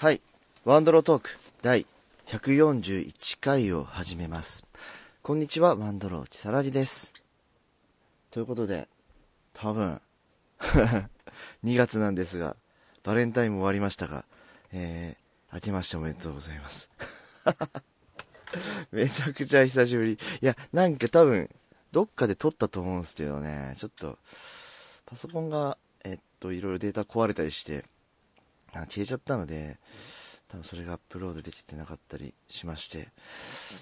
[0.00, 0.20] はい。
[0.64, 1.84] ワンドロートーク第
[2.28, 4.64] 141回を始めます。
[5.24, 7.12] こんにちは、ワンドローチサラリです。
[8.30, 8.86] ということで、
[9.52, 10.00] 多分、
[11.64, 12.54] 2月なんですが、
[13.02, 14.24] バレンタインも終わりましたが、
[14.70, 16.88] えー、明けましておめでとうございます。
[18.92, 20.12] めちゃくちゃ久しぶり。
[20.12, 21.50] いや、なんか多分、
[21.90, 24.16] どっかで撮ったと思うんですけどね、ちょっと、
[25.06, 27.84] パソコンが、えっと、いろいろデータ壊れたりして、
[28.74, 29.78] あ消えちゃったので、
[30.48, 33.08] 多分それがアップロードできてなかったりしまして、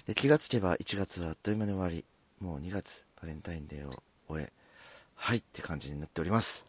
[0.05, 2.05] で気がつけば1月はあっという間に終わり、
[2.39, 4.51] もう2月、バレンタインデーを終え、
[5.15, 6.65] はいって感じになっております。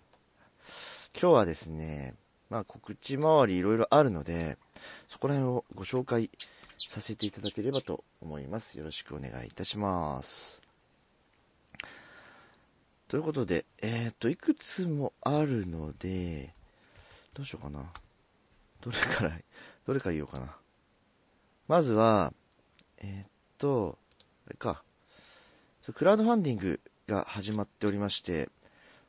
[1.21, 2.15] 今日はですね、
[2.51, 4.57] まあ告知周りいろいろあるので、
[5.09, 6.31] そこら辺をご紹介
[6.89, 8.79] させていただければと思います。
[8.79, 10.63] よろしくお願いいたします。
[13.09, 16.53] ということで、えっ、と、いくつもあるので、
[17.33, 17.91] どうしようかな。
[18.81, 19.39] どれから、
[19.87, 20.57] どれから言おうかな。
[21.67, 22.33] まずは、
[22.99, 23.99] えーっと、
[24.47, 24.83] あれか。
[25.95, 28.51] クラウドファンディングが始まっておりまして、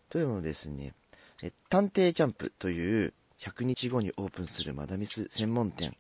[0.09, 0.94] というのもですね、
[1.42, 5.95] え探偵キャンプという100日後にオープンするマダミス専門店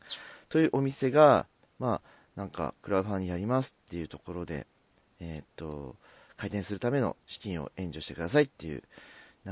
[0.49, 1.47] というお店が、
[1.79, 4.67] まあ、なんか、クラウドファンディングやりますっていうところで、
[5.19, 5.95] えーっと、
[6.37, 8.83] 開店するための資金を援助してくださいっていう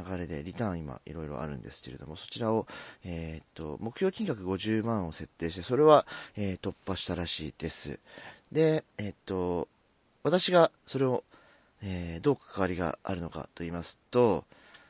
[0.05, 2.67] 流れで、リターン今いろいろあるんですけれども、そちらを、
[3.03, 7.99] えーっと、目標金額50万を設定して、それは、えー突破したらしいです。
[8.51, 9.67] で、えーっと、
[10.23, 11.23] 私がそれを、
[11.81, 14.45] えどう関わりがあるのかと言いますと、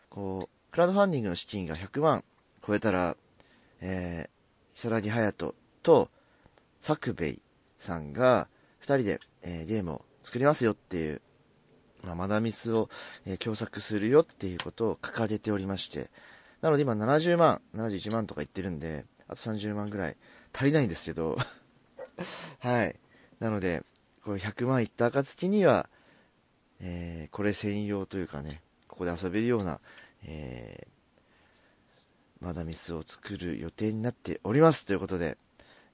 [0.09, 2.23] こう、クラウドファンディングの資金が100万
[2.65, 3.17] 超えたら、
[3.81, 6.09] えー、如月隼人と
[6.79, 7.39] 作兵衛
[7.77, 8.47] さんが
[8.81, 11.21] 2人で、えゲームを作りますよっていう、
[12.03, 12.89] まあ、マダミスを、
[13.25, 16.09] えー共作するよっていうことを掲げておりまして、
[16.61, 20.17] なので今70万、71万とか言ってるんで、あと30万ぐらい
[20.53, 21.37] 足りないんですけど、
[22.59, 22.95] はい。
[23.39, 23.83] なので、
[24.23, 25.89] これ100万いった暁には、
[26.79, 29.79] えーこれ専用というかね、ここで遊べるような、
[30.23, 30.97] えー
[32.39, 34.85] マダミスを作る予定になっております。
[34.85, 35.37] ということで、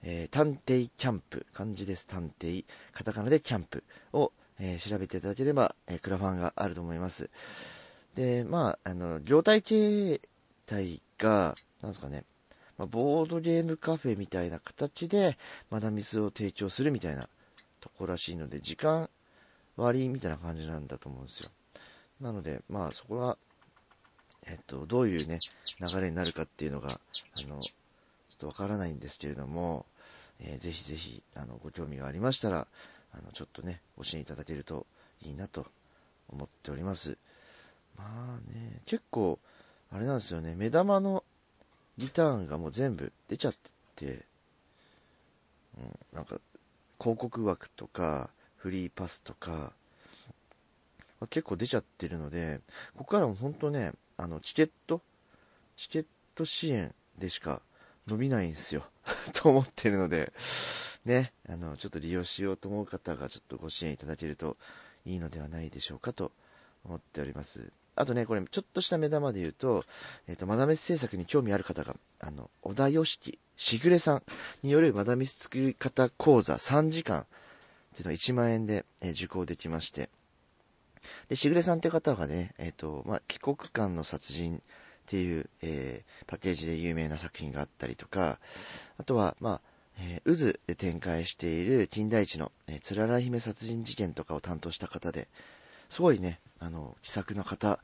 [0.02, 3.84] えー探偵キャンプ、漢字です、探偵、カタカナでキャンプ
[4.14, 4.31] を、
[4.66, 7.29] えー調べていただければ、えークラファンがあると思います。
[8.16, 10.22] で、まあ、あの、業態形
[10.66, 12.24] 態が、なんですかね、
[12.78, 15.38] まあ、ボードゲームカフェみたいな形で、
[15.69, 17.28] マダミスを提供するみたいな
[17.81, 19.09] とこらしいので、時間
[19.75, 21.50] 割みたいな感じなんだと思うんですよ。
[22.22, 23.38] なので、まあ、そこは、
[24.46, 25.40] えっと、どういうね、
[25.81, 27.00] 流れになるかっていうのが、
[27.38, 29.85] あの、ちょっとわからないんですけれども、
[30.40, 32.68] えーぜひぜひ、あの、ご興味がありましたら、
[33.13, 34.85] あの、ちょっとね、ご支援いただけると
[35.22, 35.66] いいなと
[36.29, 37.18] 思っております。
[37.97, 39.40] まあね、結構、
[39.91, 41.23] あれなんですよね、目玉の
[41.97, 43.53] リターンがもう全部出ちゃっ
[43.96, 44.25] てて、
[45.78, 46.40] うん、なんか、
[47.00, 49.73] 広告枠とか、フリーパスとか、
[51.19, 52.62] ま結構出ちゃってるので、
[52.96, 55.02] ここからも本当ね、あの、チケット、
[55.75, 57.62] チケット支援でしか
[58.07, 58.85] 伸びないんですよ。
[59.34, 60.31] と思ってるので、
[61.06, 64.58] ね、あの、ちょっと利用しようと思う方がちょっとご支援いただけると
[65.06, 66.31] いいのではないでしょうかと
[66.86, 67.72] 思っております。
[67.96, 69.86] あとね、これ、ちょっとした目玉で言うと、
[70.28, 74.24] えっ、と、マダミス制作に興味ある方が、あの、小田よしき、しぐれさん
[74.64, 77.25] によるマダミス作り方講座3時間っ
[77.96, 80.09] ていうのが1万円で、えー受講できまして、
[81.30, 84.59] で、しぐれさんっていう方がね、えっ、と、まあ、帰国間の殺人っ
[85.06, 88.40] ていう、えーパッケージで有名な作品があったりとか、
[88.97, 95.28] あとは、まあ、えー渦で展開している金田一の、えー、つらら姫殺人事件とかを担当した方で、
[95.90, 97.80] すごいね、あの、気さくな方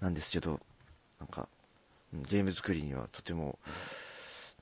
[0.00, 0.60] なんですけど、
[1.18, 1.48] なんか、
[2.28, 3.58] ゲーム作りにはとても、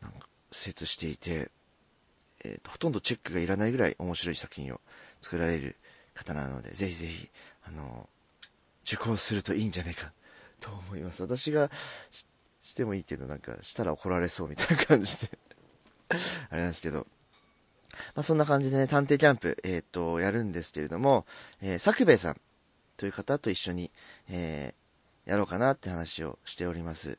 [0.01, 1.51] なんか、精していて、
[2.45, 4.81] えーとほとんどチェックがいらないぐらい面白い作品を
[5.21, 5.77] 作られる
[6.15, 7.29] 方なので、ぜひぜひ、
[7.65, 8.09] あの、
[8.85, 10.13] 受講するといいんじゃないか
[10.61, 11.23] と思います。
[11.23, 11.71] 私が
[12.63, 15.39] してもいいけど、なんか、したら怒られそうみたいな感じで、
[16.51, 17.07] あれなんですけど、
[18.15, 21.27] まあ、そんな感じでね、探偵キャンプ、えっ、と、やるんですけれども、
[21.61, 22.41] えー、作兵衛さん
[22.97, 23.91] という方と一緒に、
[24.29, 24.83] えー
[25.25, 27.19] やろうかなって話をしております。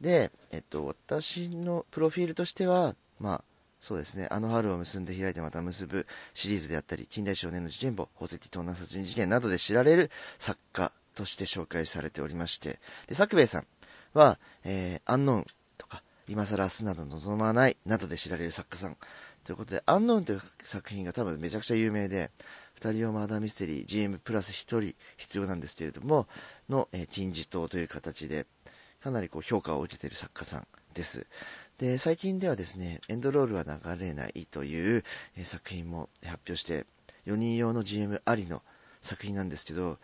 [0.00, 3.44] で、えっと、私のプロフィールとしては、まあ、
[3.80, 13.66] そうですね、あの春を結んで開いてまた結ぶシリーズであったり、近代少年の事件簿、宝石盗難殺人事件などで知られる作家として紹介されておりまして、で、作兵衛さん
[14.14, 15.46] は、えー、アンノン、
[16.28, 18.96] 今更明日など望まないなどで知られる作家さん。
[19.44, 22.30] ということで、アンノーンという作品が多分めちゃくちゃ有名で、
[22.74, 26.28] 二人用マーダーミステリー、GM プラス一人必要なんですけれども、
[26.68, 28.46] の、えー金字塔という形で、
[29.00, 31.26] かなりこう評価を受けている作家さんです。
[31.78, 35.04] で、最近ではですね、エンドロールは流れないという、
[35.36, 36.84] えー作品も発表して、
[37.26, 38.62] 4人用の GM ありの
[39.00, 39.98] 作品なんですけど、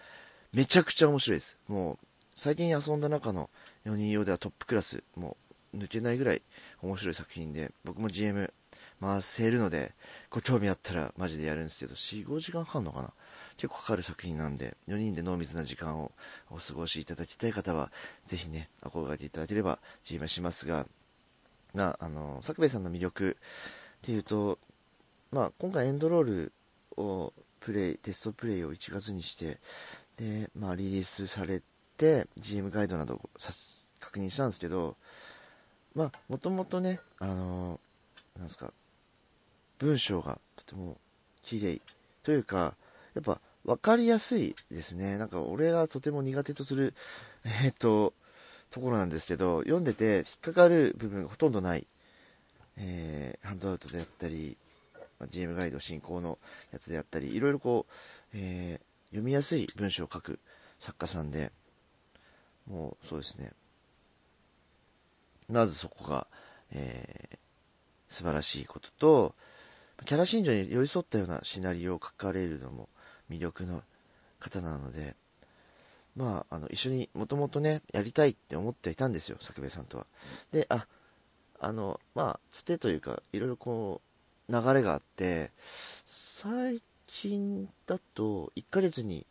[0.54, 1.58] めちゃくちゃ面白いです。
[1.68, 3.50] もう、最近遊んだ中の
[3.84, 5.36] 4人用ではトップクラス、も
[5.74, 6.42] 抜けないぐらい
[6.82, 8.52] 面白い作品で、僕も GM
[9.00, 9.92] 回せるので、
[10.30, 13.12] ご興味あったらマジでやるんですけど、4、5時間かかるのかな？
[13.56, 16.12] 結構かかる作品なんで、4人で濃密な時間を
[16.50, 17.90] お過ごしいただきたい方は、
[18.26, 20.86] ぜひね、憧れていただければ GM しますが、
[21.74, 23.36] まあ、の、作兵衛さんの魅力
[23.98, 24.58] っていうと、
[25.32, 26.52] まあ、今回エンドロール
[26.96, 29.58] をプレイ、テストプレイを1月にして、
[30.16, 31.62] で、まあ、リリースされ
[31.96, 33.20] て、GM ガイドなど
[34.00, 34.96] 確認したんですけど、
[35.94, 37.80] まあ、もともとね、あの、
[38.38, 38.72] なんすか、
[39.78, 40.96] 文章がとても
[41.42, 41.80] 綺麗
[42.22, 42.74] というか、
[43.14, 45.16] やっぱ分かりやすいですね。
[45.18, 46.94] なんか俺がとても苦手とする、
[47.62, 48.12] えっ、と、
[48.70, 51.86] ところなんですけど、読んでて引っかかる部分がほとんどない、
[52.76, 54.56] えーハンドアウトであったり、
[55.20, 56.38] まあ GM ガイド進行の
[56.72, 57.92] やつであったり、いろいろこう、
[58.32, 60.40] えー読みやすい文章を書く
[60.80, 61.52] 作家さんで、
[62.66, 63.52] もうそうですね。
[65.48, 66.26] まずそこが、
[66.72, 67.38] えー
[68.14, 69.34] 素晴らしいことと、
[70.04, 72.88] キャラ信条に寄り添ったようなシナリオを書かれるのも
[73.28, 73.82] 魅力の
[74.38, 75.16] 方なので、
[76.16, 80.06] まあ、あの、一緒にもともとね、やりたいって思っていたんですよ、作兵衛さんとは。
[80.52, 80.86] で、あ、
[81.58, 84.00] あの、まあ、つてというか、いろいろこ
[84.48, 85.50] う、流れがあって、
[86.06, 89.26] 最近だと、1ヶ月に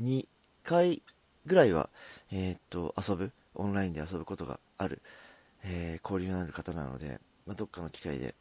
[0.00, 0.26] 2
[0.62, 1.02] 回
[1.44, 1.88] ぐらいは、
[2.30, 5.02] えーっと、遊ぶ、オンラインで遊ぶことがある、
[5.64, 8.34] えー交流のある方なので、まあ、どっかの機会で、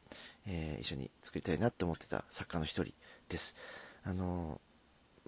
[0.45, 2.93] えー一緒に作りたいなって思ってた作家の一人
[3.29, 3.55] です。
[4.03, 4.67] あのー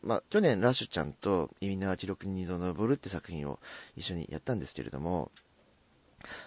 [0.01, 3.59] まあ、去年、ラッシュちゃんと、意味の記録に二度登るって作品を
[3.97, 5.29] 一緒にやったんですけれども、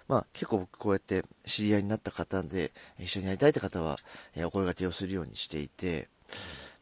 [0.08, 3.98] まあ、結構僕こうやって知り合いになった方で、一緒にやりたいって方は、
[4.34, 6.08] えーお声掛けをするようにしていて、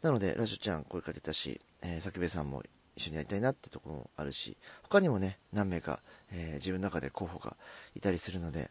[0.03, 2.63] なので、ラッシュちゃん声かけたし、えー、作兵衛さんも
[3.01, 6.01] 一緒にやりたいなってところもあるし、他にもね、何名か、
[6.31, 7.57] えー自分の中で候補が
[7.97, 8.71] いたりするので、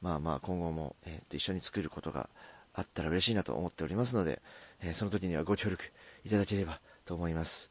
[0.00, 2.30] まあまあ今後も、えーと一緒に作ることが
[2.74, 4.40] あったら嬉しいなと思っておりますので、
[4.80, 5.84] えーその時にはご協力
[6.24, 7.70] いただければと思います。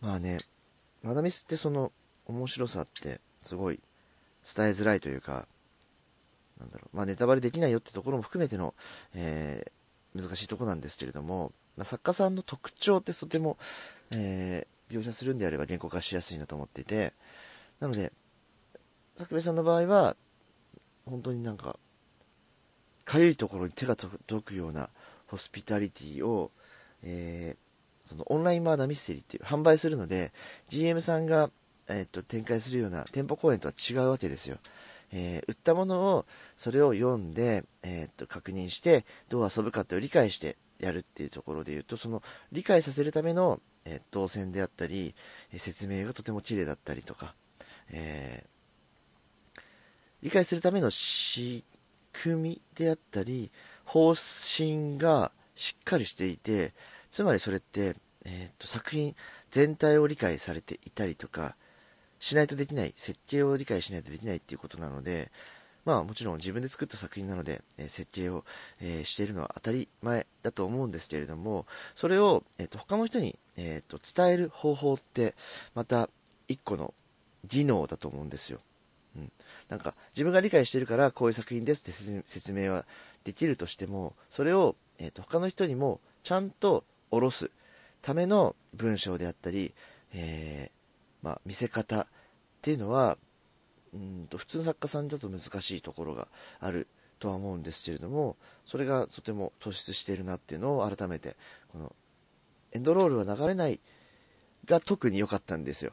[0.00, 0.40] まあね、
[1.02, 1.90] マダミスってその
[2.26, 3.80] 面白さってすごい
[4.54, 5.46] 伝えづらいというか、
[6.60, 8.74] なんだろう、まあネタバレできないよってところも含めての、
[9.14, 9.70] えー
[10.16, 13.58] 難しいとこなんですけれども、まあ、作家さんの特徴ってとても、
[14.12, 17.12] えー描写するんであれば原稿化しやすいなと思っていて、
[17.80, 18.12] なので、
[19.16, 20.16] 作兵衛さんの場合は、
[21.06, 21.78] 本当になんか、
[23.04, 24.88] かゆいところに手が届くような
[25.26, 26.50] ホスピタリティを、
[27.02, 27.64] えー
[28.04, 30.34] そのオンラインマーダーミステリーっていう販売するので、
[30.68, 31.50] GM さんが、
[31.88, 34.58] えーっと展開するような店舗公演とは違うわけですよ。
[35.10, 36.26] えー売ったものを、
[36.58, 42.22] それを読んで、えっと確認して、どう遊ぶかって理解してやるっていうところで言うと、その
[42.52, 45.14] 理解させるための、えー動線であったり、
[45.56, 47.34] 説明がとても綺麗だったりとか、
[47.90, 49.60] えー
[50.22, 51.64] 理解するための仕
[52.14, 53.50] 組みであったり、
[53.84, 56.72] 方針がしっかりしていて、
[57.10, 57.94] つまりそれって、
[58.24, 59.14] えーと作品
[59.50, 61.56] 全体を理解されていたりとか、
[62.18, 65.30] しないとできない、設計を理解しないとできないっていうことなので、
[65.84, 68.44] まあもちろん自分で作った作品なので、えー設計を、
[68.80, 75.34] えーしているのは当たり前だと思うんですけれども、それを、えーと他の人に、えーと伝える方法って、
[75.74, 76.08] また
[76.48, 76.94] 一個の
[77.46, 78.60] 技能だと思うんですよ。
[79.16, 79.32] うん、
[79.68, 82.84] なんか自分が理解してるからこういう作品ですって説明は
[83.22, 87.50] できるとしてもそれを、えー、と他の人にもちゃんと下ろす
[88.02, 89.72] ための文章であったり、
[90.12, 92.06] えーまあ、見せ方っ
[92.60, 93.16] ていうのは
[93.94, 96.28] うんと普通の作家さんだと難しいところが
[96.60, 98.36] あるとは思うんですけれども
[98.66, 101.36] それがとても突出しているなっていうのを改めて
[101.68, 101.94] この
[102.72, 103.80] エンドロールは流れない
[104.66, 105.92] が特に良かったんですよ。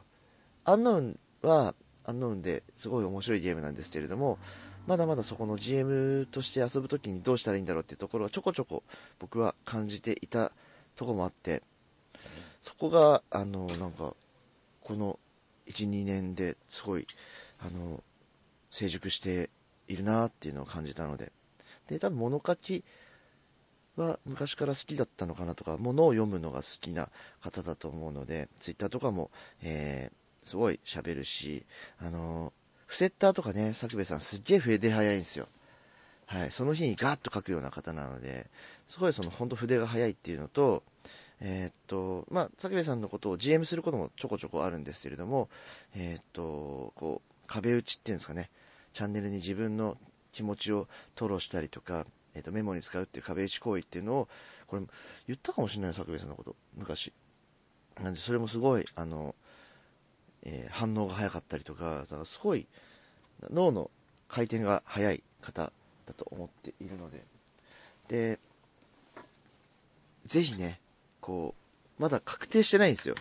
[0.64, 4.38] アンノウンはアンノウンですごい面白いゲームなんですけれども
[4.86, 8.82] まだまだそこの GM として遊ぶときにどうしたらいいんだろうっていうところはちょこちょこ
[9.20, 10.52] 僕は感じていた
[10.96, 11.62] とこもあって
[12.62, 14.14] そこがあのなんか
[14.82, 15.18] この
[15.68, 17.06] 12年ですごい
[17.64, 18.02] あの
[18.70, 19.50] 成熟して
[19.88, 21.32] いるなっていうのを感じたので。
[21.88, 22.84] で多分物書き
[23.96, 27.08] は昔から好きだったのかなとか物を読むのが好きな
[27.40, 29.30] 方だと思うのでツイッターとかも、
[29.62, 31.64] えーすごい喋るし
[32.00, 32.52] あの
[32.86, 35.46] フセッターとかね作兵衛さんすっげえ筆早いんですよ。
[36.26, 38.46] はい、その日にガーッと書くような方なので
[38.88, 40.82] すごいその本当筆が早いっていうのと
[41.40, 45.48] えーっとまあ作兵衛さんのことを GM することもちょこちょこあるんですけれども
[45.94, 48.50] えーっとこう壁打ちっていうんですかね。
[48.92, 49.96] チャンネルに自分の
[50.32, 54.28] 気持ちを吐露したりとか、えー、とメモに使うっていう壁打ち行為っていうのを
[54.66, 54.82] これ
[55.26, 56.56] 言ったかもしれない作兵さんのこと。
[56.76, 57.12] 昔。
[58.02, 59.34] なんでそれもすごいあの、
[60.42, 62.66] えー、反応が早かったりとかだからすごい
[63.50, 63.90] 脳の
[64.28, 65.72] 回転が速い方
[66.06, 67.24] だと思っているので。
[68.08, 68.38] で
[70.26, 70.80] ぜひね
[71.20, 71.54] こ
[71.98, 73.14] うまだ確定してないんですよ。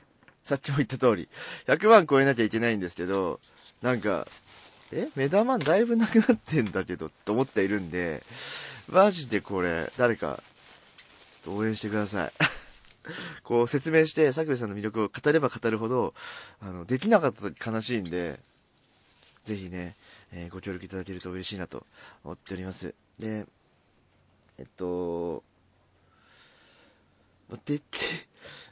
[0.44, 1.30] さっきも言った通り。
[1.68, 3.40] 100万超えなきゃいけないんですけど
[3.82, 4.28] なんか
[4.92, 8.24] え目玉だいぶなくなってんだけどと思っているんで
[8.90, 10.42] マジでこれ誰か
[11.48, 12.32] 応援してください
[13.44, 16.14] こう説明して、作部さんの魅力を語れば語るほど、
[16.60, 18.40] あの、できなかった時悲しいんで、
[19.44, 19.96] ぜひね、
[20.32, 21.86] えー、ご協力いただけると嬉しいなと
[22.24, 22.94] 思っております。
[23.20, 23.46] で、
[24.58, 25.44] えっと、
[27.66, 27.84] でき、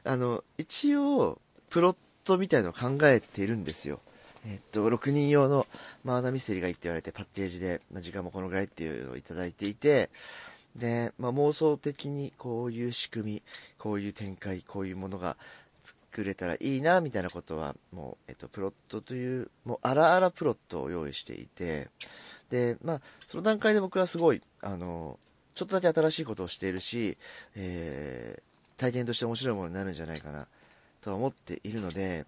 [0.03, 3.99] あの、一応、プロットみたいのを考えているんですよ。
[4.45, 5.67] えっと、6人用の
[6.03, 10.09] マーダーミステリーがいいって言われて、パッケージで、まあ、時間もこのぐらいっていうのをいただいていて、
[10.75, 13.43] で、まあ、妄想的にこういう仕組み、
[13.77, 15.35] こういう展開、こういうものが
[15.83, 21.89] 作れたらいいな、みたいなことは、もう、えっと、プロットという、もう、あらあらプロットを用意していて、
[22.49, 25.19] で、まあ、その段階で僕はすごい、あの、
[25.55, 27.17] ちょっとだけ新しいことをしているし、
[27.55, 30.47] えー、体験として面白いものになるんじゃないかな、
[31.01, 32.25] とは思っているので、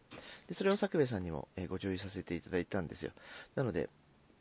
[0.47, 3.11] でそれを作部さんにも、え、ご共有させていただいたんですよ。
[3.55, 3.89] なので、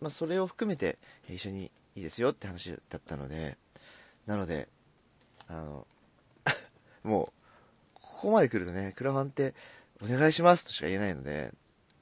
[0.00, 3.56] まあ、それを含めて、一緒にいいですよって話だったので、
[4.26, 4.68] なので、
[5.48, 5.86] あの、
[7.02, 7.32] も
[7.94, 9.54] う、ここまで来るとね、クラファンって
[10.02, 11.52] お願いしますとしか言えないので、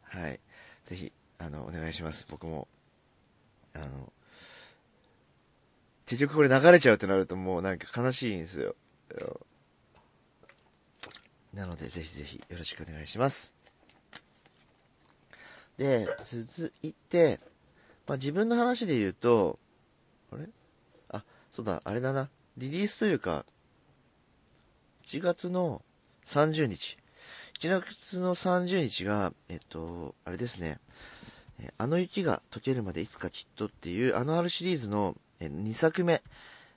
[0.02, 0.40] はい。
[0.86, 2.26] ぜひ、あの、お願いします。
[2.28, 2.68] 僕も、
[3.74, 4.12] あの、
[6.08, 8.74] 結局これ流れちゃうってなるともうなんか悲しいんですよ。
[11.58, 13.52] なので、ぜひぜひよろしくお願いします。
[15.76, 17.40] で、続いて、
[18.06, 19.58] まあ、自分の話で言うと、
[20.32, 20.46] あれ？
[21.10, 22.30] あそうだ、あれだな。
[22.56, 23.44] リリースというか、
[25.06, 25.82] 1月の
[26.26, 26.96] 30日。
[27.58, 30.78] 1月の30日が、えっと、あれですね。
[31.76, 36.22] あの雪が溶けるまでいつかきっとっていう、あのあるシリーズの2作目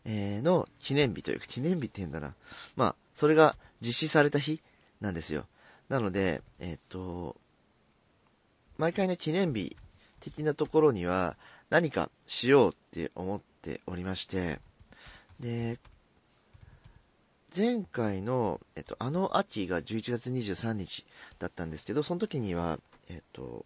[0.06, 2.34] の記念日というか、記念日って言うんだな。
[2.76, 4.60] まあ、それが実施された日
[5.02, 5.46] なんですよ。
[5.90, 7.36] なので、えっと、
[8.78, 9.76] 毎回ね、記念日
[10.22, 11.36] 的なところには
[11.70, 14.60] 何かしようって思っておりまして、
[15.40, 15.80] で、
[17.56, 21.06] 前回の、えっと、あの秋が11月23日
[21.40, 22.80] だったんですけど、その時には、
[23.10, 23.66] えっと、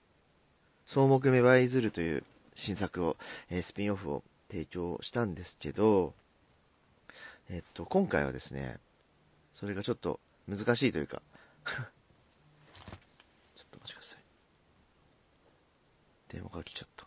[0.87, 2.23] 草木芽生えずるという
[2.55, 3.17] 新作を、
[3.49, 6.13] えー、スピンオフを提供したんですけど、
[7.49, 8.77] えっと、今回はですね、
[9.53, 11.21] それがちょっと難しいというか。
[11.65, 14.19] ちょっとお待ちください。
[16.29, 17.05] 電話が来ちゃった。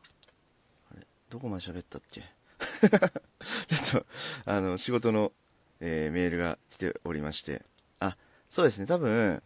[0.93, 2.23] あれどこまで喋ったっけ？
[3.69, 4.07] ちょっと、
[4.45, 5.33] あの、仕事の、
[5.81, 7.65] えー、メールが来ておりまして、
[8.01, 8.17] あ、
[8.51, 9.43] そうですね、多分、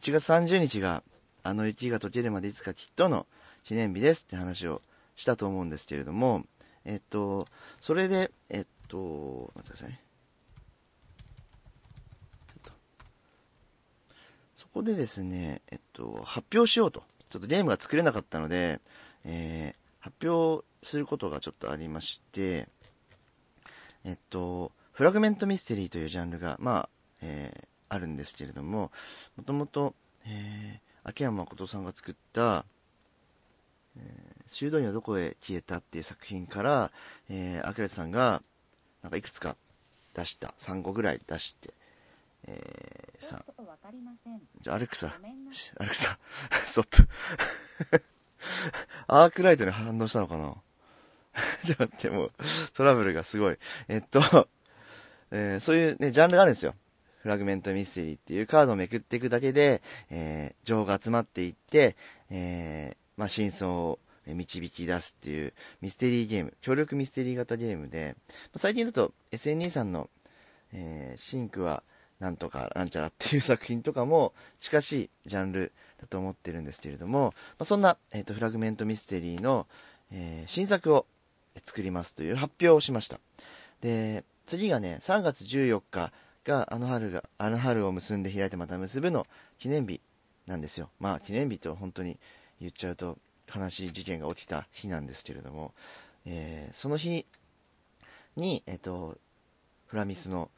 [0.00, 1.02] 1月30日が、
[1.42, 3.26] あの雪が溶けるまでいつかきっとの
[3.64, 4.80] 記念日ですって話を
[5.14, 6.46] したと思うんですけれども、
[6.84, 7.48] えっと、
[7.80, 10.00] それで、えっと、待ってくださいね。
[14.54, 17.04] そこでですね、えっと、発表しようと。
[17.30, 18.80] ちょっとゲームが作れなかったので、
[19.24, 22.68] えー、発表することがちょっとありまして、
[24.04, 26.88] えっと、フラグメントミステリーというジャンルが、まあ、
[27.22, 28.90] えー、あるんですけれども、
[29.36, 29.94] もともと、
[30.26, 32.64] えー、秋山誠さんが作った、
[33.96, 36.90] えー、修道院はどこへ消えたっていう作品から、
[37.30, 38.42] えー、明さんが、
[39.02, 39.56] なんかいくつか
[40.14, 41.72] 出した、3個ぐらい出して、
[42.46, 43.44] えー、さ
[44.60, 46.18] じゃあ、アレクサ、アレクサ、
[46.64, 47.08] ストップ。
[49.06, 50.54] アークライトに反応したのかな？
[51.64, 52.32] ちょっと待って、もう、
[52.74, 53.58] トラブルがすごい。
[53.88, 54.48] えっと、
[55.30, 56.74] えー、そういうね、ジャンルがあるんですよ。
[57.22, 61.96] フラグメントミステリーっていうカードをめくっていくだけで、えー、情報が集まっていって、
[62.28, 68.16] えー、まあ、真相を導き出すっていうミステリーゲーム、協力ミステリー型ゲームで、
[68.56, 70.10] 最近だと SNE さんの、
[70.72, 71.82] えー、シンクは
[72.24, 79.66] なんとかなんちゃらっていう作品とかも近しいジャンルだと思ってるんですけれども、まあ、そんな、えーと、フラグメントミステリーの、
[80.10, 81.04] えー、新作を
[81.66, 83.20] 作りますという発表をしました。
[83.82, 86.12] で、次がね、3月14日
[86.46, 89.26] があの春が、あの春を結んで開いてまた結ぶの
[89.58, 90.00] 記念日
[90.46, 90.88] なんですよ。
[91.00, 92.18] まあ記念日と本当に
[92.58, 93.18] 言っちゃうと
[93.54, 95.74] 悲しい事件が起きた日なんですけれども、
[96.24, 97.26] えー、その日
[98.36, 99.18] に、えっ、ー、と、
[99.88, 100.50] フラミスの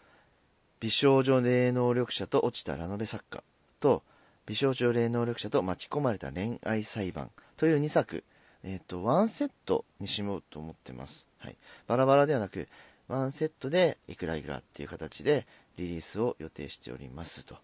[0.81, 3.43] 美少女霊能力者と落ちたラノベ作家
[3.81, 4.03] と、
[4.47, 8.23] 美少女霊能力者と巻き込まれた恋愛裁判という2作
[8.67, 11.29] えっ、と、ワンセットにしようと思ってます。
[11.39, 11.57] はい。
[11.87, 12.69] バラバラではなく、
[13.07, 17.57] ワンセットでいくらいくらっていう形でリリースを予定しておりますとい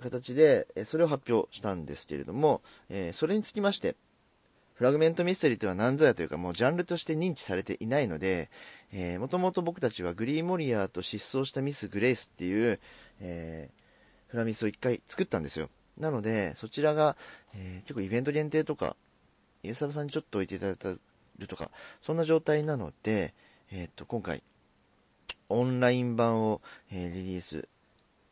[0.00, 2.60] う形で、それを発表したんですけれども、
[2.90, 3.96] えそれにつきまして、
[4.74, 8.50] フラグメントミステリーとは何ぞやというか、もうジャンルとして認知されていないので、
[8.92, 12.80] えー、もともと僕たちはグリーンモリアーと失踪したミス・グレイスっていう、
[13.20, 15.68] えー、フラミスを一回作ったんですよ。
[15.98, 17.16] なので、そちらが、
[17.54, 18.96] えー、結構イベント限定とか、
[19.62, 20.98] イエスサブさんにちょっと置いていただい
[21.38, 21.70] るとか、
[22.02, 23.34] そんな状態なので、
[23.70, 24.42] えっと、今回、
[25.48, 27.68] オンライン版を、えリリース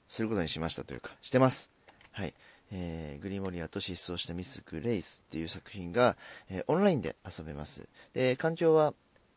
[0.09, 1.71] することにしましたというか、してます。
[2.13, 2.35] はい。
[2.73, 6.17] えー、グリモリアと失踪したミス・グレイスっていう作品が、
[6.51, 7.83] えー、オンラインで遊べます。
[8.15, 8.95] で、環境は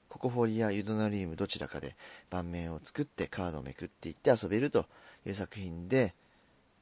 [0.10, 1.96] ココフォリア、ユドナリウムどちらかで
[2.30, 4.86] 盤面を作ってカードをめくっていって遊べると
[5.26, 6.14] いう作品で、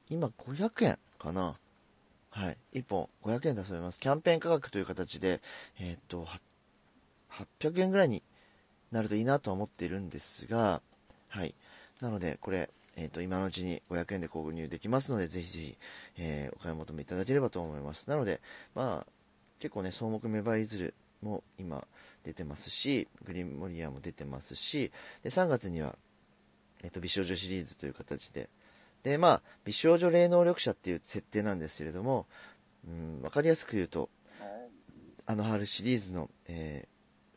[0.10, 1.56] 今500円かな
[2.30, 2.58] はい。
[2.74, 4.00] 1本500円で遊べます。
[4.00, 5.42] キャンペーン価格という形で、
[5.80, 6.28] えー、っと、
[7.30, 8.24] 800円ぐらいに
[8.92, 10.82] なるといいなとは思っているんですが、
[11.30, 11.56] はい。
[12.02, 15.78] なので、これ、えっ、ー、と、今のうちに500円で購入できますので、ぜひぜひ、
[16.18, 18.10] えー、お買い求めいただければと思います。
[18.10, 18.42] なので、
[18.74, 19.12] まあ、
[19.60, 21.86] 結構ね、草木芽生えずるも今
[22.24, 24.92] 出てますし、グリーンモリアも出てますし、
[25.24, 25.96] で、3月には、
[26.84, 28.50] えっ、と、美少女シリーズという形で、
[29.04, 32.26] で、まあ、美少女霊能力者っていう設定なんですけれども、
[32.88, 34.10] うん、わかりやすく言うと、
[35.28, 36.88] あの春シリーズの、え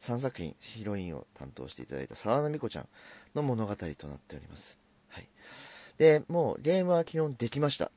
[0.00, 2.88] ー、3作品、ヒロインを担当していただいた沢田美子ちゃん
[3.34, 4.78] の物語となっております。
[5.08, 5.28] はい。
[5.96, 7.90] で、もうゲームは基本できました。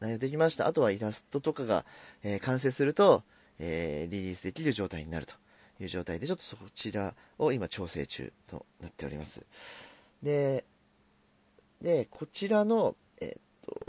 [0.00, 0.66] 内容できました。
[0.66, 1.84] あとはイラストとかが、
[2.22, 3.22] えー、完成すると、
[3.58, 5.34] えー、リリースできる状態になると
[5.80, 9.44] いう状態で、ちょっとそちらを今調整中となっております。
[10.22, 10.64] で、
[11.80, 13.80] で、こちらの、えっと、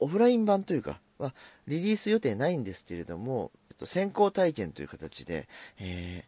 [0.00, 1.34] オフライン版というか、は、
[1.66, 5.48] リリース予定ないんですけれども、えっと、先行体験という形で、
[5.78, 6.24] え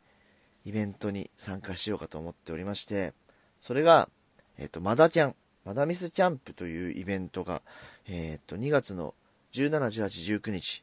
[0.66, 3.12] ー、イベントに参加しようかと思っておりまして、
[3.60, 4.08] それが、
[4.56, 7.62] えっと、マダキャン、マダミスキャンプというイベントが、
[8.06, 9.14] え、っと、2月の
[9.52, 10.82] 17、18、19日、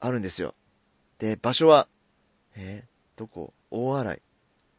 [0.00, 0.54] あるんですよ。
[1.18, 1.88] で、場所は、
[2.56, 3.54] えー、どこ？
[3.70, 4.20] 大洗。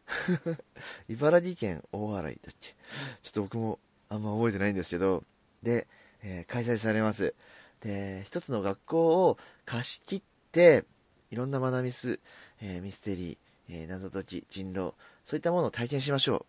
[1.09, 2.75] 茨城県大洗だっけ？
[3.21, 5.23] ちょっと僕もあんま覚えてないんですけど、
[5.63, 5.87] で、
[6.23, 7.33] えー、開催されます。
[7.81, 10.21] で、一つの学校を貸し切っ
[10.51, 10.85] て、
[11.29, 12.19] いろんなマダミス、
[12.61, 13.37] えー、ミステリー、
[13.69, 14.93] えー、謎解き、人狼、
[15.25, 16.45] そういったものを体験しましょう。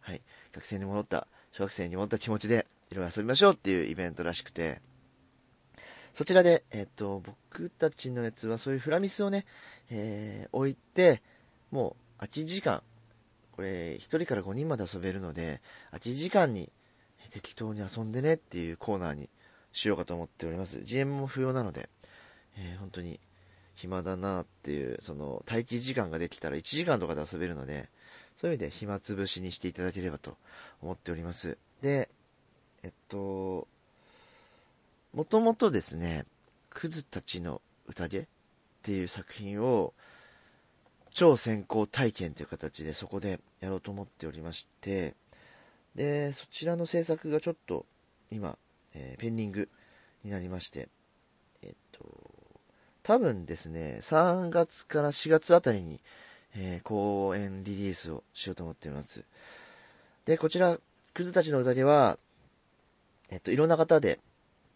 [0.00, 0.22] はい。
[0.52, 4.80] 学生に戻った小学生に持った気持ちでいろいろ遊びましょうっていうイベントらしくて、
[6.14, 9.44] そちらで、えっ、と、僕たちのやつはそういうフラミスをね、
[9.90, 11.22] えー、置いて、
[11.72, 12.82] もう空時間、
[13.52, 16.70] これ1人から5人まで遊べるので、空時間に
[17.30, 19.28] 適当に遊んでねっていうコーナーに
[19.72, 20.82] しようかと思っております。
[20.84, 21.88] GM も不要なので、
[22.56, 23.18] えー、本当に
[23.74, 27.88] 暇だなっていう、その待機時間ができたら1時間とかで遊べるので、
[28.36, 30.36] そういう意味で暇つぶしにしていただければと
[30.80, 31.58] 思っております。
[31.82, 32.08] で、
[32.84, 33.66] えっと、
[35.14, 36.26] もともとですね、
[36.70, 38.24] クズたちの宴っ
[38.82, 39.94] ていう作品を
[41.10, 45.14] 超先行体験という形でそこでやろうと思っておりまして、
[45.94, 47.86] で、そちらの制作がちょっと
[48.32, 48.58] 今、
[48.94, 49.68] えー、ペンディング
[50.24, 50.88] になりまして、
[51.62, 52.04] えっと、
[53.04, 56.00] 多分ですね、3月から4月あたりに、
[56.56, 59.22] えー、公演リリースをしようと思っています。
[60.24, 60.76] で、こちら、
[61.12, 62.18] クズたちの歌では、
[63.30, 64.18] えっと、いろんな方で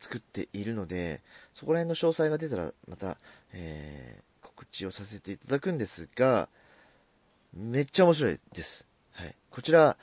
[0.00, 1.22] 作っているので、
[1.54, 3.18] そこら辺の詳細が出たら、また、
[3.52, 6.48] えー、告知をさせていただくんですが、
[7.54, 8.86] めっちゃ面白いです。
[9.12, 9.34] はい。
[9.50, 9.96] こちら、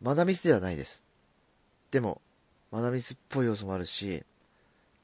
[0.00, 1.04] マダミスではないです。
[1.90, 2.20] でも、
[2.70, 4.24] マダミスっぽい要素もあるし、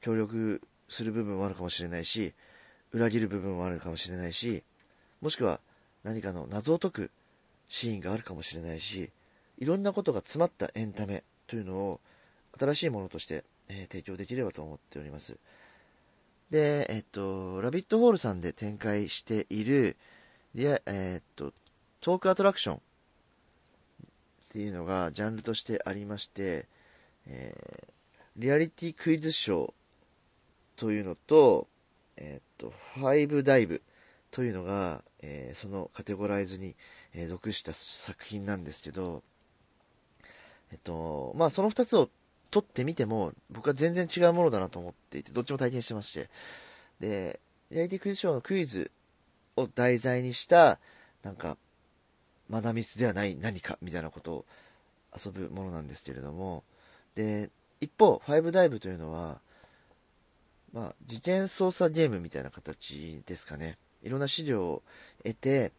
[0.01, 2.33] 協力する部分もあるかもしれないし、
[2.91, 4.63] 裏切る部分もあるかもしれないし、
[5.21, 5.59] もしくは、
[6.03, 7.11] 何かの謎を解く
[7.67, 9.11] シーンがあるかもしれないし、
[9.57, 11.99] いろんなことが詰まったエンタメというのを
[12.57, 15.37] 新しいものとして、えー、提供できればと思っております。
[16.49, 19.95] で、えっと、ラビットホールさんで展開している、
[20.55, 21.53] リアえー、っと、
[22.01, 22.79] トークアトラクションっ
[24.51, 26.67] ていうのがジャンルとしてありまして、
[27.27, 27.87] えー、
[28.37, 29.73] リアリティクイズショー
[30.75, 31.67] というのと、
[32.17, 33.83] えー、っと、ファイブダイブ
[34.31, 36.75] というのが、えー、そのカテゴライズに、
[37.13, 39.21] えー、属した作品なんですけど、
[40.71, 42.09] えっと、まあその2つを
[42.51, 46.29] 撮ってみても、僕は全然違うものだなと思っていて、どっちも体験してまして、
[46.99, 47.39] で、
[47.71, 48.91] リアリティクイズショーのクイズ
[49.55, 50.79] を題材にした、
[51.23, 51.57] なんか、
[52.49, 54.45] マダミスではない何かみたいなことを
[55.15, 56.63] 遊ぶものなんですけれども、
[57.15, 59.39] で、一方、ファイブダイブというのは、
[60.73, 63.77] まあ、事件操作ゲームみたいな形ですかね。
[64.03, 64.83] いろんな資料を
[65.23, 65.71] 得て、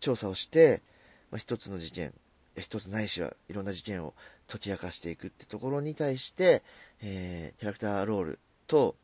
[0.00, 0.82] 調査をして、
[1.30, 2.14] まあ、一つの事件、
[2.56, 4.14] 一つないしはいろんな事件を
[4.48, 6.62] 解き明かしていくってところに対して、
[7.02, 8.96] えー、キャラクターロールと、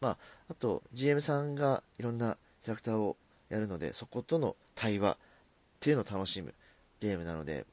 [0.00, 0.16] まあ、
[0.50, 3.16] あと GM さんがいろんなキャラクターを
[3.48, 5.16] やるので、そことの対話っ
[5.80, 6.52] ていうのを楽しむ
[7.00, 7.64] ゲームなので、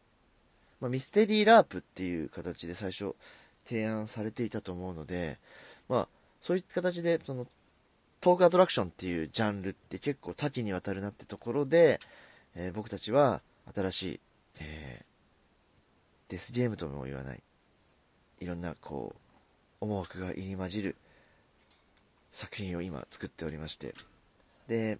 [0.79, 3.15] まあ、ミステリーラープっていう形で最初
[3.65, 5.39] 提案されていたと思うので、
[5.89, 6.07] まあ、
[6.41, 7.47] そういった形で、その、
[8.21, 11.99] トークアトラクションっていうジャンルって結構多岐にわたるなってところで、
[12.55, 13.41] えー、僕たちは
[13.75, 14.19] 新しい、
[14.59, 15.05] えー、
[16.29, 17.43] デスゲームとも言わない、
[18.39, 19.19] いろんなこう、
[19.81, 20.95] 思惑が入り混じる
[22.31, 23.93] 作品を今作っておりまして、
[24.67, 24.99] で、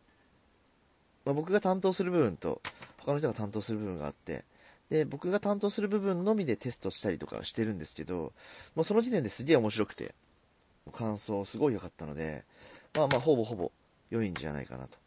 [1.25, 2.61] まあ、僕が担当する部分と
[2.97, 4.43] 他の人が担当する部分があって、
[4.89, 8.33] で、僕が担当する部分のみでテストしたりとかしてるんですけど、
[8.75, 10.13] もうその時点ですげえ面白くて、
[10.93, 12.43] 感想すごい良かったので、
[12.93, 13.71] まあまあほぼほぼ
[14.11, 14.97] 良いんじゃないかなと。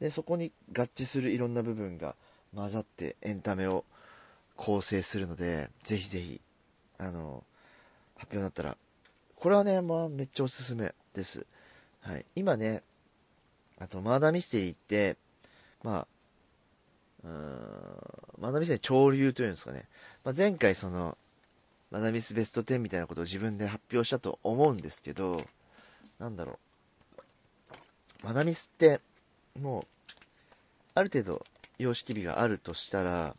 [0.00, 2.16] で、そこに合致するいろんな部分が
[2.54, 3.84] 混ざってエンタメを
[4.62, 6.40] 構成するので、ぜひぜひ、
[6.96, 7.42] あの、
[8.14, 8.76] 発表になったら、
[9.34, 11.44] これはね、まあめっちゃおすすめです。
[12.00, 12.24] はい。
[12.36, 12.84] 今ね、
[13.80, 15.16] あとマーダーミステリーって、
[15.82, 16.06] まあ、
[17.24, 17.32] うーん、
[18.38, 19.88] マーダーミスの潮流というんですかね。
[20.22, 21.18] まあ、前回その、
[21.90, 25.44] マーダーミスベスト10みたいなことを自分で発表したと思うんですけど、
[26.20, 26.60] なんだろ
[28.22, 28.26] う。
[28.26, 29.00] マダミスって、
[29.60, 29.86] もう、
[30.94, 31.44] ある程度、
[31.80, 33.34] 様式美があるとしたら、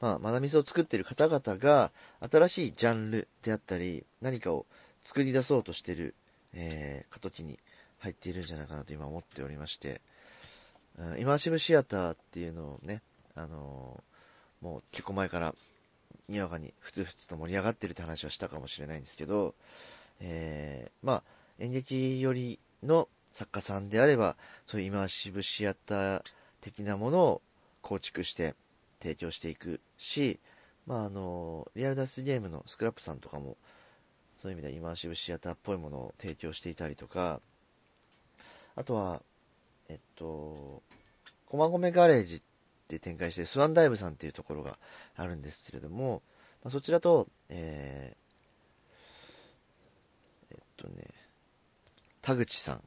[0.00, 1.90] まあ、マダミスを作っている方々が、
[2.30, 4.66] 新しいジャンルであったり、何かを
[5.04, 6.14] 作り出そうとしている、
[6.52, 7.58] えー、過渡期に
[7.98, 10.00] 入っているんじゃないかなと今思っておりまして、
[10.98, 13.02] うんイマーシブシアターっていうのをね、
[13.34, 15.54] あのー、もう結構前から
[16.28, 19.54] にわかにふつふつと盛り上がってるって話はしたかもしれないんですけど、
[20.20, 21.22] えー、まあ、
[21.58, 26.22] 演劇寄りの作家さんであれば、そういうイマーシブシアター
[26.62, 27.42] 的なものを
[27.82, 28.54] 構築して
[29.00, 30.38] 提供していくし、
[30.86, 33.56] まあ、あの、リアルダスゲームのスクラップさんとかも、
[34.36, 37.40] そういう意味ではイマーシブシアターっぽいものを提供していたりとか、
[38.76, 39.22] あとは、
[39.88, 40.82] えっと、
[41.46, 42.42] 駒込ガレージっ
[42.88, 44.78] て展開してるスワンダイブさんっていうところが
[45.16, 46.22] あるんですけれども、
[46.62, 51.04] まあ、そちらと、えー、えっとね、
[52.22, 52.82] 田口さん。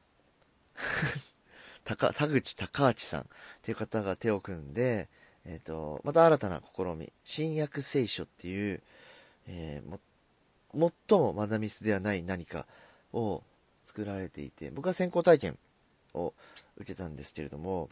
[1.86, 3.26] 田口高八さんっ
[3.64, 5.10] ていう方が手を組んで、
[5.46, 8.82] えっ、と、また新たな試み、新約聖書っていう、
[9.48, 9.90] えー、
[10.78, 12.66] も、最もマダミスではない何か
[13.14, 13.42] を
[13.86, 15.58] 作られていて、僕は先行体験
[16.14, 16.34] を
[16.78, 17.90] 受けたんですけれども、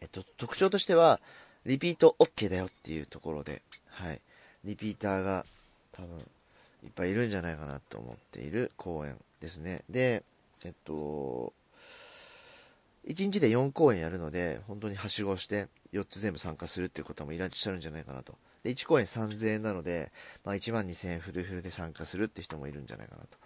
[0.00, 1.20] えっと、特徴としては、
[1.64, 4.20] リピート OK だよっていうところで、はい。
[4.64, 5.44] リピーターが
[5.92, 6.18] 多分
[6.84, 9.82] いっぱいいるんじゃないかなと思っている公演ですね。
[9.90, 10.22] で、
[10.64, 11.52] えっと、
[13.08, 18.34] 1日で4公演やるので、本当にはしごして4つ全部参加するっていうこともいらっしゃるんじゃないかなと。
[18.62, 20.12] で、1公演3000円なので、
[20.44, 23.38] まあ、1万2000円フルフルで参加するって人もいるんじゃないかなと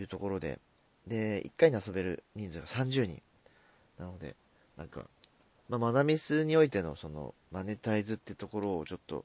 [0.00, 0.58] いうところで、
[1.06, 3.22] で、1回に遊べる人数が30人。
[3.98, 4.34] なので、
[4.76, 5.06] なんか、
[5.68, 9.24] まあ、マダミスにおいてのそのマネタイズってところをちょっと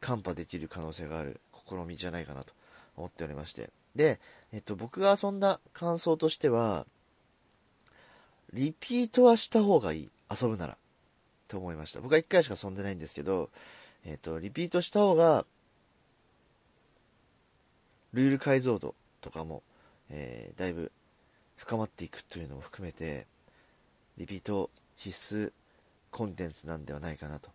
[0.00, 2.52] カンパできる可能性がある試みじゃないかなと
[2.96, 3.70] 思っておりまして。
[3.94, 4.20] で、
[4.52, 6.86] えっと、僕が遊んだ感想としては、
[8.52, 10.10] リピートはした方がいい。
[10.30, 10.76] 遊ぶなら。
[11.50, 12.00] と思いました。
[12.00, 13.50] 僕は1回しか遊んでないんですけど、
[14.06, 15.44] えっと、リピートした方が、
[18.12, 19.62] ルール解像度とかも、
[20.10, 20.92] えー、だいぶ
[21.56, 23.26] 深まっていくというのも含めて、
[24.16, 25.52] リピート必須
[26.10, 27.50] コンテンツなんではないかなと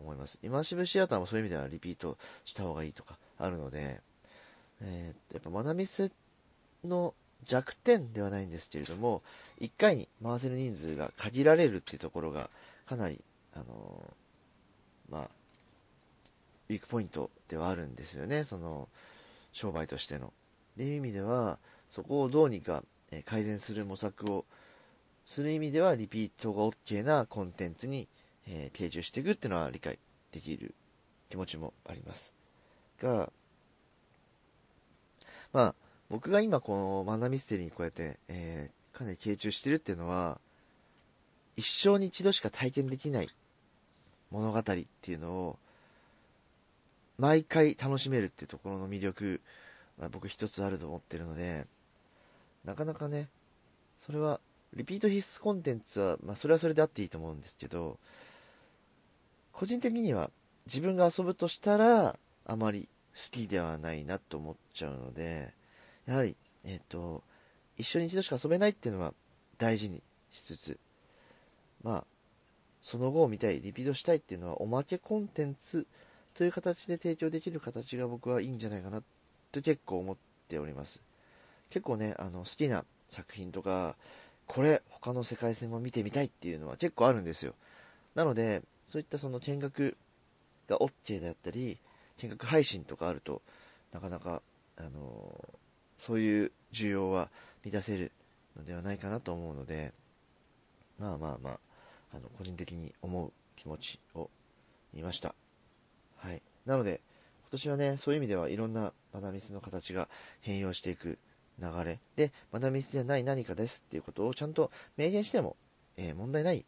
[0.00, 0.38] 思います。
[0.42, 4.00] イマーシブシアターもそういう意味ではリピートした方がいいとかあるので、
[4.80, 6.10] えー、やっぱマナミス
[6.84, 9.22] の弱点ではないんですけれども、
[9.60, 12.50] 1回に回せる人数が限られるっていうところが
[12.86, 13.20] かなり、
[13.60, 14.14] あの、
[15.10, 15.28] まあ、
[16.68, 18.88] ウィークポイントではあるんですよね、その
[19.52, 20.26] 商売としての。
[20.26, 20.30] っ
[20.76, 21.58] ていう意味では、
[21.90, 22.84] そこをどうにか
[23.24, 24.44] 改善する模索を
[25.26, 28.08] する意味ではリピートが OK なコンテンツに、
[28.46, 29.98] えー、提示していくっていうのは理解
[30.32, 30.74] できる
[31.30, 32.34] 気持ちもあります
[33.02, 33.30] が
[35.52, 35.74] まあ
[36.08, 40.40] 僕が今このマナミステリーにこうやって、えー、かなり傾注してるっていうのは
[41.56, 43.28] 一生に一度しか体験できない
[44.30, 44.76] 物語って
[45.10, 45.58] いうのを
[47.18, 49.40] 毎回楽しめるっていうところの魅力
[49.98, 51.66] は僕一つあると思ってるので
[52.64, 53.28] なかなかね
[54.04, 54.40] それは
[54.74, 57.98] リピート必須コンテンツは、まあ、それはそれであっていいと思うんですけど、
[59.52, 60.30] 個人的には
[60.66, 65.52] 自分が遊ぶとしたら、あまり好きではないなと思っちゃうので、
[66.06, 67.22] やはり、えっ、ー、と、
[67.76, 69.14] 一緒に一度しか遊べないっていうのは
[69.56, 70.78] 大事にしつつ、
[71.82, 72.04] まあ
[72.88, 75.86] その後を見たいリピートしたいっていうのはおまけコンテンツ
[76.32, 79.02] という形で提供できる形が僕はいいんじゃないかな
[79.52, 80.16] と結構思っ
[80.48, 81.02] ております。
[81.68, 83.94] 結構ねあの好きな作品とか
[84.46, 87.52] これ他の世界線も見てみたいっていうのは結構あるんですよ。
[88.14, 89.94] なのでそういったその見学
[90.66, 91.76] が OK であったり
[92.16, 93.42] 見学配信とかあると
[93.92, 94.40] なかなか、
[94.78, 97.28] あのー、そういう需要は
[97.66, 98.12] 満たせる
[98.56, 99.92] のではないかなと思うので
[100.98, 101.67] まあまあまあ。
[102.14, 104.30] あの個人的に思う気持ちを
[104.92, 105.34] 言いました。
[106.16, 106.42] はい。
[106.66, 107.00] なので
[107.42, 110.08] 今年はねそういう意味ではいろんなマダミスの形が
[110.40, 111.18] 変容していく
[111.60, 111.98] 流れ。
[112.16, 115.56] でマダミスではない何かですっていうことをちゃんと明言しても、
[115.96, 116.64] えー、問題ない、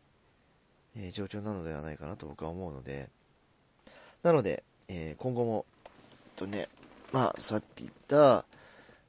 [0.97, 3.09] えー、状況なのではないかなと僕は思うので。
[4.23, 5.65] なので、えー、今後も
[6.25, 6.69] えっとね
[7.13, 8.45] まあさっき言った、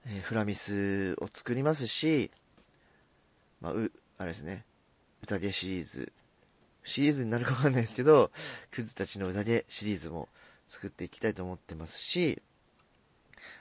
[0.07, 2.31] えフラミスを作りますし
[3.61, 4.65] まあ、うあれですね
[5.21, 6.11] 宴シリーズ
[6.83, 8.31] シリーズになるかわかんないですけど、
[8.71, 10.29] クズたちの宴シリーズも
[10.67, 12.41] 作っていきたいと思ってますし、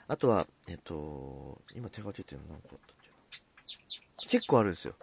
[0.07, 2.95] あとは、えっと、今手がけてるの何個あったっ
[4.19, 4.95] け結構あるんですよ。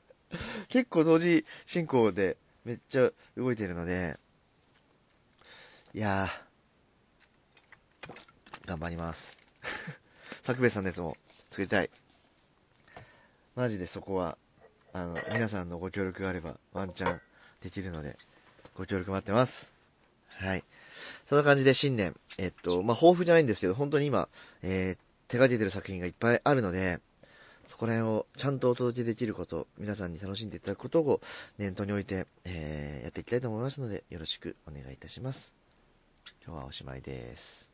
[0.68, 4.18] 結構同時進行でめっちゃ動いてるので、
[5.94, 9.36] いやー、頑張ります。
[10.42, 11.16] 作兵衛さんのやつも
[11.50, 11.90] 作りたい。
[13.54, 14.36] マジでそこは、
[14.92, 17.20] あの、皆さんのご協力があれば、ワンチャン
[17.64, 18.18] できるので、
[18.76, 19.74] ご協力待ってます。
[20.28, 20.64] はい。
[21.26, 24.28] そんな感じで新年、えっと、まあ、抱負じゃないんですけど、本当に今、
[24.62, 24.98] えー、
[25.28, 27.00] 手が出てる作品がいっぱいあるので、
[27.68, 31.22] そこら辺をちゃんとお届けできること、皆さんに楽しんでいただくことを
[31.58, 35.54] 念頭に置いて、えー、やっていきたいと思いますので、よろしくお願いいたします。
[36.46, 37.73] 今日はおしまいです。